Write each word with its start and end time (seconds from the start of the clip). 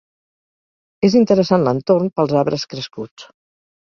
És 1.09 1.17
interessant 1.19 1.65
l'entorn 1.67 2.09
pels 2.21 2.33
arbres 2.39 2.65
crescuts. 2.73 3.27